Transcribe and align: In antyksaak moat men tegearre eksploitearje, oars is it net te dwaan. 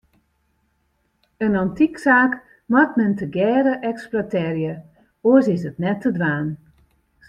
In 1.45 1.57
antyksaak 1.63 2.33
moat 2.73 2.91
men 2.99 3.13
tegearre 3.21 3.73
eksploitearje, 3.91 4.73
oars 5.27 5.47
is 5.55 5.63
it 5.69 5.77
net 5.83 5.99
te 6.03 6.09
dwaan. 6.17 6.47